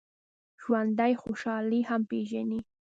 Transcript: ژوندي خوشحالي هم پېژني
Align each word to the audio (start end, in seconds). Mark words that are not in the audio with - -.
ژوندي 0.61 1.13
خوشحالي 1.21 1.81
هم 1.89 2.01
پېژني 2.09 2.59